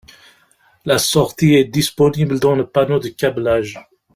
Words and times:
La 0.83 0.97
sortie 0.97 1.53
est 1.53 1.65
disponible 1.65 2.39
dans 2.39 2.55
le 2.55 2.65
panneau 2.65 2.97
de 2.97 3.09
câblage. 3.09 3.77